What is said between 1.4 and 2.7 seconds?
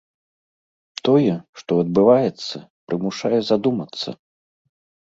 што адбываецца,